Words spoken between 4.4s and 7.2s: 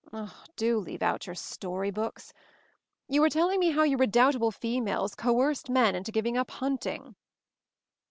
females coerced men into giving up hunting."